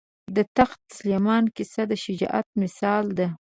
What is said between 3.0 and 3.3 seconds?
ده.